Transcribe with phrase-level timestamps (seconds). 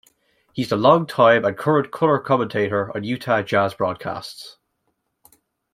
[0.53, 4.57] He is the long-time and current color commentator on Utah Jazz broadcasts.